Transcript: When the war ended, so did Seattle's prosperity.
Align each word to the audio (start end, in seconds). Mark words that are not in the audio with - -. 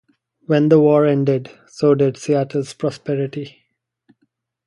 When 0.47 0.69
the 0.69 0.79
war 0.79 1.05
ended, 1.05 1.51
so 1.67 1.93
did 1.93 2.17
Seattle's 2.17 2.73
prosperity. 2.73 3.59